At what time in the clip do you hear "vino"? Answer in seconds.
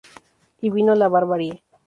0.71-0.95